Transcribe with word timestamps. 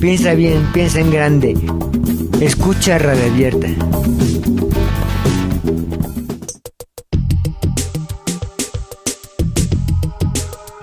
Piensa 0.00 0.34
bien, 0.34 0.62
piensa 0.72 1.00
en 1.00 1.10
grande. 1.10 1.56
Escucha 2.40 2.98
Radio 2.98 3.32
Abierta. 3.32 3.68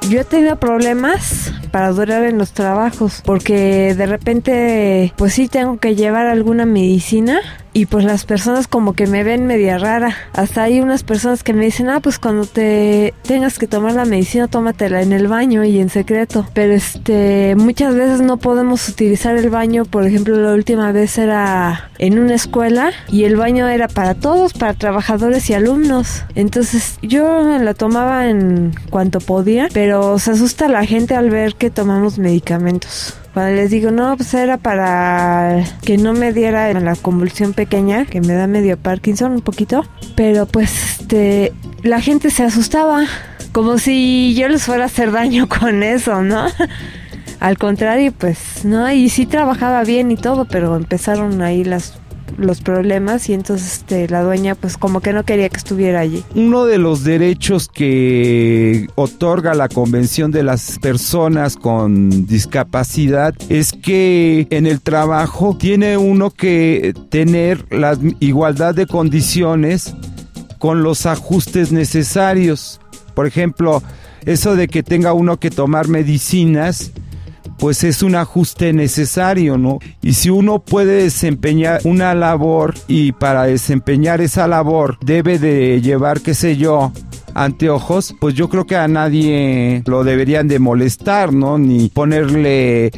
Yo 0.10 0.22
he 0.22 0.24
tenido 0.26 0.60
problemas 0.60 1.54
para 1.72 1.92
durar 1.92 2.24
en 2.24 2.38
los 2.38 2.52
trabajos 2.54 3.22
porque 3.26 3.96
de 3.96 4.06
repente 4.06 5.14
pues 5.16 5.34
sí 5.34 5.48
tengo 5.48 5.78
que 5.78 5.96
llevar 5.96 6.28
alguna 6.28 6.66
medicina 6.66 7.40
y 7.74 7.88
pues 7.88 8.06
las 8.06 8.26
personas 8.26 8.68
como 8.68 8.94
que 8.94 9.08
me 9.08 9.24
ven 9.24 9.48
media 9.48 9.78
rara. 9.78 10.16
Hasta 10.34 10.64
hay 10.64 10.80
unas 10.80 11.04
personas 11.04 11.44
que 11.44 11.54
me 11.54 11.66
dicen, 11.66 11.90
ah, 11.90 12.00
pues 12.00 12.20
cuando 12.20 12.46
te 12.46 13.14
tengas 13.24 13.58
que 13.58 13.68
tomar 13.68 13.94
la 13.94 14.06
medicina, 14.06 14.48
tómatela 14.48 15.02
en 15.02 15.12
el 15.12 15.28
baño 15.28 15.64
y 15.64 15.80
en 15.80 15.90
secreto. 15.90 16.48
Pero 16.54 16.74
este, 16.74 17.56
muchas 17.58 17.96
veces 17.96 18.22
no 18.22 18.38
podemos 18.38 18.88
utilizar 18.88 19.36
el 19.36 19.50
baño. 19.50 19.86
Por 19.86 20.06
ejemplo, 20.06 20.38
la 20.38 20.54
última 20.54 20.92
vez 20.92 21.18
era 21.18 21.90
en 21.98 22.20
una 22.20 22.36
escuela 22.36 22.92
y 23.10 23.24
el 23.24 23.36
baño 23.36 23.68
era 23.68 23.88
para 23.88 24.14
todos, 24.14 24.54
para 24.54 24.74
trabajadores 24.74 25.50
y 25.50 25.54
alumnos. 25.54 26.24
Entonces 26.36 27.00
yo 27.02 27.42
la 27.60 27.74
tomaba 27.74 28.30
en 28.30 28.74
cuanto 28.90 29.20
podía, 29.20 29.68
pero 29.74 30.20
se 30.20 30.32
asusta 30.32 30.68
la 30.68 30.86
gente 30.86 31.16
al 31.16 31.30
ver 31.30 31.56
que 31.56 31.72
tomamos 31.72 32.20
medicamentos. 32.20 33.16
Cuando 33.34 33.56
les 33.56 33.72
digo, 33.72 33.90
no, 33.90 34.16
pues 34.16 34.34
era 34.36 34.58
para 34.58 35.64
que 35.82 35.98
no 35.98 36.14
me 36.14 36.34
diera 36.34 36.72
la 36.74 36.96
convulsión 36.96 37.54
pequeña, 37.54 38.06
que 38.06 38.22
me 38.22 38.34
da 38.34 38.46
medio 38.46 38.78
Parkinson 38.78 39.32
un 39.32 39.42
poquito. 39.42 39.84
Pero 40.16 40.46
pues 40.46 41.00
este, 41.00 41.52
la 41.82 42.00
gente 42.00 42.30
se 42.30 42.44
asustaba, 42.44 43.06
como 43.52 43.80
si 43.80 44.36
yo 44.36 44.48
les 44.50 44.64
fuera 44.64 44.84
a 44.84 44.86
hacer 44.86 45.12
daño 45.12 45.50
con 45.60 45.82
eso, 45.82 46.22
¿no? 46.22 46.48
Al 47.40 47.58
contrario, 47.58 48.14
pues 48.16 48.64
no, 48.64 48.90
y 48.92 49.10
sí 49.10 49.26
trabajaba 49.26 49.84
bien 49.84 50.12
y 50.12 50.16
todo, 50.16 50.46
pero 50.46 50.76
empezaron 50.76 51.42
ahí 51.42 51.64
las 51.64 51.94
los 52.38 52.62
problemas 52.62 53.30
y 53.30 53.34
entonces 53.34 53.78
este, 53.78 54.08
la 54.08 54.24
dueña 54.24 54.56
pues 54.56 54.78
como 54.78 55.02
que 55.02 55.14
no 55.14 55.24
quería 55.24 55.50
que 55.50 55.58
estuviera 55.58 56.00
allí. 56.00 56.24
Uno 56.36 56.66
de 56.66 56.78
los 56.78 57.04
derechos 57.04 57.68
que 57.68 58.88
otorga 58.96 59.54
la 59.54 59.70
Convención 59.70 60.32
de 60.32 60.44
las 60.44 60.80
Personas 60.80 61.58
con 61.58 62.26
Discapacidad 62.26 63.34
es 63.50 63.74
que 63.74 64.48
en 64.50 64.66
el 64.66 64.82
trabajo 64.82 65.58
tiene 65.58 65.98
uno 65.98 66.32
que 66.32 66.94
tener 67.10 67.66
la 67.72 67.98
igualdad 68.20 68.76
de 68.76 68.88
condiciones 68.88 69.96
con 70.60 70.84
los 70.84 71.06
ajustes 71.06 71.72
necesarios. 71.72 72.80
Por 73.14 73.28
ejemplo, 73.28 73.84
eso 74.26 74.56
de 74.56 74.68
que 74.68 74.84
tenga 74.84 75.14
uno 75.14 75.38
que 75.38 75.52
tomar 75.52 75.88
medicinas 75.88 76.92
pues 77.64 77.86
es 77.86 78.04
un 78.04 78.16
ajuste 78.16 78.74
necesario, 78.74 79.58
¿no? 79.58 79.80
Y 80.02 80.16
si 80.16 80.30
uno 80.30 80.60
puede 80.60 81.04
desempeñar 81.04 81.80
una 81.86 82.14
labor 82.14 82.74
y 82.90 83.14
para 83.14 83.44
desempeñar 83.44 84.20
esa 84.20 84.50
labor 84.50 84.98
debe 85.00 85.40
de 85.40 85.80
llevar, 85.80 86.20
qué 86.20 86.34
sé 86.34 86.58
yo, 86.58 86.92
anteojos, 87.34 88.16
pues 88.20 88.36
yo 88.36 88.50
creo 88.50 88.66
que 88.66 88.76
a 88.76 88.90
nadie 88.90 89.82
lo 89.86 90.04
deberían 90.04 90.50
de 90.50 90.60
molestar, 90.60 91.32
¿no? 91.32 91.58
Ni 91.58 91.88
ponerle 91.88 92.92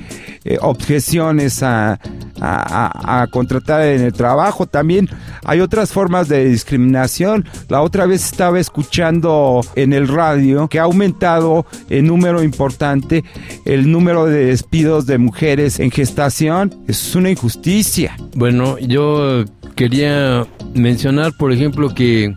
eh, 0.45 0.57
objeciones 0.61 1.63
a, 1.63 1.99
a, 2.39 3.27
contratar 3.31 3.81
en 3.81 4.01
el 4.01 4.13
trabajo. 4.13 4.67
También 4.67 5.09
hay 5.43 5.59
otras 5.59 5.91
formas 5.91 6.27
de 6.27 6.45
discriminación. 6.45 7.45
La 7.67 7.81
otra 7.81 8.05
vez 8.05 8.25
estaba 8.25 8.59
escuchando 8.59 9.61
en 9.75 9.91
el 9.91 10.07
radio 10.07 10.67
que 10.67 10.79
ha 10.79 10.83
aumentado 10.83 11.65
en 11.89 12.07
número 12.07 12.43
importante 12.43 13.23
el 13.65 13.91
número 13.91 14.25
de 14.25 14.45
despidos 14.45 15.05
de 15.05 15.17
mujeres 15.17 15.79
en 15.79 15.91
gestación. 15.91 16.73
Es 16.87 17.15
una 17.15 17.31
injusticia. 17.31 18.15
Bueno, 18.35 18.77
yo 18.77 19.45
quería 19.75 20.45
mencionar, 20.73 21.33
por 21.37 21.51
ejemplo, 21.51 21.93
que 21.93 22.35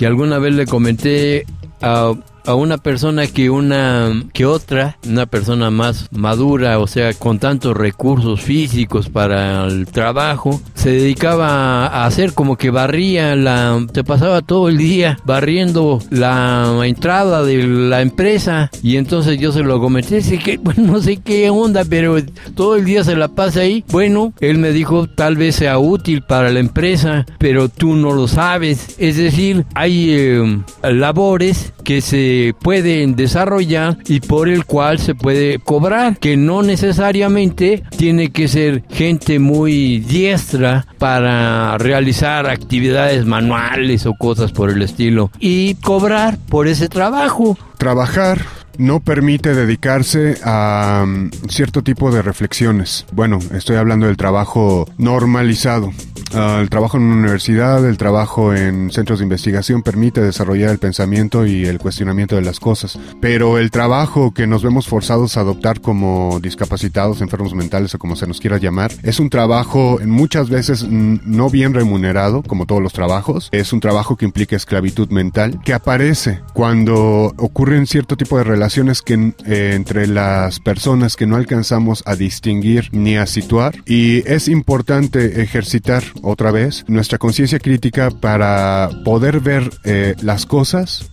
que 0.00 0.06
alguna 0.06 0.38
vez 0.38 0.54
le 0.54 0.64
comenté 0.64 1.44
a 1.82 2.14
a 2.44 2.54
una 2.54 2.78
persona 2.78 3.26
que 3.26 3.50
una 3.50 4.12
que 4.32 4.46
otra, 4.46 4.98
una 5.06 5.26
persona 5.26 5.70
más 5.70 6.08
madura, 6.12 6.78
o 6.78 6.86
sea, 6.86 7.14
con 7.14 7.38
tantos 7.38 7.76
recursos 7.76 8.40
físicos 8.40 9.08
para 9.08 9.66
el 9.66 9.86
trabajo, 9.86 10.60
se 10.80 10.92
dedicaba 10.92 11.86
a 11.86 12.06
hacer 12.06 12.32
como 12.32 12.56
que 12.56 12.70
barría 12.70 13.36
la 13.36 13.86
se 13.92 14.02
pasaba 14.02 14.40
todo 14.40 14.70
el 14.70 14.78
día 14.78 15.18
barriendo 15.26 15.98
la 16.08 16.80
entrada 16.84 17.42
de 17.42 17.66
la 17.66 18.00
empresa 18.00 18.70
y 18.82 18.96
entonces 18.96 19.38
yo 19.38 19.52
se 19.52 19.62
lo 19.62 19.78
comenté, 19.78 20.22
que 20.38 20.58
no 20.76 21.02
sé 21.02 21.18
qué 21.18 21.50
onda, 21.50 21.84
pero 21.84 22.16
todo 22.54 22.76
el 22.76 22.86
día 22.86 23.04
se 23.04 23.14
la 23.14 23.28
pasa 23.28 23.60
ahí. 23.60 23.84
Bueno, 23.90 24.32
él 24.40 24.56
me 24.56 24.72
dijo, 24.72 25.06
tal 25.06 25.36
vez 25.36 25.56
sea 25.56 25.78
útil 25.78 26.22
para 26.22 26.50
la 26.50 26.60
empresa, 26.60 27.26
pero 27.38 27.68
tú 27.68 27.94
no 27.94 28.12
lo 28.12 28.26
sabes. 28.26 28.96
Es 28.98 29.18
decir, 29.18 29.66
hay 29.74 30.10
eh, 30.10 30.62
labores 30.82 31.72
que 31.84 32.00
se 32.00 32.54
pueden 32.60 33.16
desarrollar 33.16 33.98
y 34.06 34.20
por 34.20 34.48
el 34.48 34.64
cual 34.64 34.98
se 34.98 35.14
puede 35.14 35.58
cobrar, 35.58 36.18
que 36.18 36.36
no 36.36 36.62
necesariamente 36.62 37.82
tiene 37.96 38.30
que 38.30 38.48
ser 38.48 38.84
gente 38.90 39.38
muy 39.38 40.00
diestra 40.00 40.69
para 40.98 41.78
realizar 41.78 42.48
actividades 42.48 43.24
manuales 43.26 44.06
o 44.06 44.14
cosas 44.14 44.52
por 44.52 44.70
el 44.70 44.82
estilo 44.82 45.30
y 45.38 45.74
cobrar 45.76 46.38
por 46.48 46.68
ese 46.68 46.88
trabajo. 46.88 47.56
Trabajar 47.78 48.40
no 48.78 49.00
permite 49.00 49.54
dedicarse 49.54 50.38
a 50.42 51.04
mm, 51.06 51.30
cierto 51.48 51.82
tipo 51.82 52.10
de 52.10 52.22
reflexiones. 52.22 53.04
Bueno, 53.12 53.38
estoy 53.52 53.76
hablando 53.76 54.06
del 54.06 54.16
trabajo 54.16 54.88
normalizado. 54.96 55.92
Ah, 56.32 56.58
el 56.60 56.70
trabajo 56.70 56.96
en 56.96 57.04
una 57.04 57.16
universidad, 57.16 57.84
el 57.86 57.96
trabajo 57.96 58.54
en 58.54 58.90
centros 58.90 59.18
de 59.18 59.24
investigación 59.24 59.82
permite 59.82 60.20
desarrollar 60.20 60.70
el 60.70 60.78
pensamiento 60.78 61.46
y 61.46 61.66
el 61.66 61.78
cuestionamiento 61.78 62.36
de 62.36 62.42
las 62.42 62.60
cosas. 62.60 62.98
Pero 63.20 63.58
el 63.58 63.70
trabajo 63.70 64.32
que 64.32 64.46
nos 64.46 64.62
vemos 64.62 64.86
forzados 64.86 65.36
a 65.36 65.40
adoptar 65.40 65.80
como 65.80 66.38
discapacitados, 66.40 67.20
enfermos 67.20 67.54
mentales 67.54 67.94
o 67.94 67.98
como 67.98 68.16
se 68.16 68.26
nos 68.26 68.40
quiera 68.40 68.58
llamar, 68.58 68.92
es 69.02 69.18
un 69.18 69.30
trabajo 69.30 69.98
muchas 70.04 70.50
veces 70.50 70.86
no 70.88 71.50
bien 71.50 71.74
remunerado, 71.74 72.42
como 72.42 72.66
todos 72.66 72.82
los 72.82 72.92
trabajos. 72.92 73.48
Es 73.52 73.72
un 73.72 73.80
trabajo 73.80 74.16
que 74.16 74.24
implica 74.24 74.56
esclavitud 74.56 75.10
mental, 75.10 75.60
que 75.64 75.74
aparece 75.74 76.40
cuando 76.52 77.32
ocurren 77.36 77.86
cierto 77.86 78.16
tipo 78.16 78.38
de 78.38 78.44
relaciones 78.44 79.02
que 79.02 79.34
eh, 79.46 79.72
entre 79.74 80.06
las 80.06 80.60
personas 80.60 81.16
que 81.16 81.26
no 81.26 81.36
alcanzamos 81.36 82.02
a 82.06 82.14
distinguir 82.14 82.88
ni 82.92 83.16
a 83.16 83.26
situar. 83.26 83.74
Y 83.86 84.22
es 84.30 84.48
importante 84.48 85.42
ejercitar 85.42 86.02
otra 86.22 86.50
vez 86.50 86.84
nuestra 86.88 87.18
conciencia 87.18 87.58
crítica 87.58 88.10
para 88.10 88.90
poder 89.04 89.40
ver 89.40 89.70
eh, 89.84 90.14
las 90.22 90.46
cosas 90.46 91.10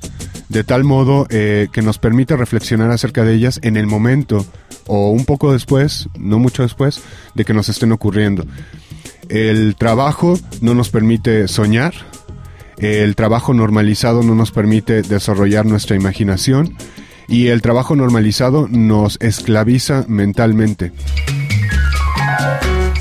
de 0.50 0.64
tal 0.64 0.84
modo 0.84 1.28
eh, 1.30 1.68
que 1.72 1.82
nos 1.82 2.00
permita 2.00 2.36
reflexionar 2.36 2.92
acerca 2.92 3.24
de 3.24 3.34
ellas 3.34 3.60
en 3.64 3.78
el 3.78 3.88
momento 3.88 4.46
o 4.86 5.12
un 5.12 5.26
poco 5.26 5.52
después, 5.52 6.08
no 6.18 6.40
mucho 6.40 6.64
después, 6.64 7.02
de 7.36 7.46
que 7.46 7.54
nos 7.54 7.70
estén 7.70 7.92
ocurriendo. 7.92 8.46
El 9.30 9.76
trabajo 9.76 10.40
no 10.62 10.74
nos 10.74 10.90
permite 10.90 11.48
soñar, 11.50 11.94
el 12.78 13.16
trabajo 13.16 13.54
normalizado 13.54 14.24
no 14.24 14.36
nos 14.36 14.52
permite 14.52 15.02
desarrollar 15.02 15.66
nuestra 15.66 15.96
imaginación 15.96 16.78
y 17.28 17.48
el 17.48 17.62
trabajo 17.62 17.96
normalizado 17.96 18.68
nos 18.70 19.18
esclaviza 19.20 20.06
mentalmente. 20.08 20.94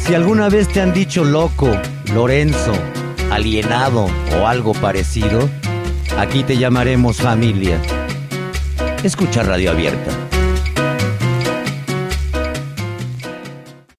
Si 0.00 0.14
alguna 0.14 0.48
vez 0.48 0.68
te 0.68 0.80
han 0.80 0.92
dicho 0.92 1.24
loco, 1.24 1.70
Lorenzo, 2.12 2.72
alienado 3.30 4.08
o 4.40 4.46
algo 4.46 4.72
parecido, 4.72 5.48
aquí 6.18 6.42
te 6.42 6.56
llamaremos 6.56 7.18
familia. 7.18 7.80
Escucha 9.02 9.42
Radio 9.42 9.70
Abierta 9.72 10.15